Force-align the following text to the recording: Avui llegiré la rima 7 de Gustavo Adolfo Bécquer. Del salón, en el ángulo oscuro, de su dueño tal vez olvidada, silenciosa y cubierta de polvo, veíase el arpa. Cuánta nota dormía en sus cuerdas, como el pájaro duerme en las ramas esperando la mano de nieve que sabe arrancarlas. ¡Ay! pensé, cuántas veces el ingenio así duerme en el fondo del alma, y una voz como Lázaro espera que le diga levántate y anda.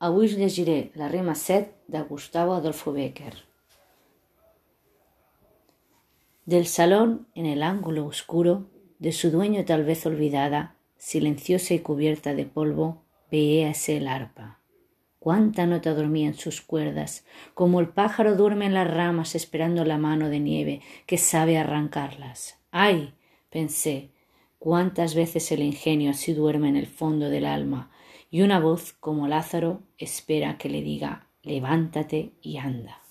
Avui 0.00 0.26
llegiré 0.26 0.90
la 0.96 1.06
rima 1.06 1.36
7 1.36 1.72
de 1.86 2.02
Gustavo 2.02 2.54
Adolfo 2.54 2.92
Bécquer. 2.92 3.44
Del 6.46 6.66
salón, 6.66 7.28
en 7.36 7.46
el 7.46 7.62
ángulo 7.62 8.06
oscuro, 8.06 8.66
de 8.98 9.12
su 9.12 9.30
dueño 9.30 9.64
tal 9.64 9.84
vez 9.84 10.04
olvidada, 10.04 10.74
silenciosa 10.98 11.74
y 11.74 11.78
cubierta 11.78 12.34
de 12.34 12.44
polvo, 12.44 13.04
veíase 13.30 13.98
el 13.98 14.08
arpa. 14.08 14.58
Cuánta 15.20 15.64
nota 15.64 15.94
dormía 15.94 16.26
en 16.26 16.34
sus 16.34 16.60
cuerdas, 16.60 17.24
como 17.54 17.78
el 17.78 17.90
pájaro 17.90 18.34
duerme 18.34 18.66
en 18.66 18.74
las 18.74 18.92
ramas 18.92 19.36
esperando 19.36 19.84
la 19.84 19.96
mano 19.96 20.28
de 20.28 20.40
nieve 20.40 20.80
que 21.06 21.18
sabe 21.18 21.56
arrancarlas. 21.56 22.58
¡Ay! 22.72 23.14
pensé, 23.48 24.10
cuántas 24.58 25.14
veces 25.14 25.52
el 25.52 25.62
ingenio 25.62 26.10
así 26.10 26.34
duerme 26.34 26.68
en 26.68 26.76
el 26.76 26.88
fondo 26.88 27.30
del 27.30 27.46
alma, 27.46 27.92
y 28.30 28.42
una 28.42 28.58
voz 28.58 28.92
como 28.92 29.28
Lázaro 29.28 29.82
espera 29.98 30.58
que 30.58 30.68
le 30.68 30.82
diga 30.82 31.26
levántate 31.42 32.32
y 32.42 32.58
anda. 32.58 33.05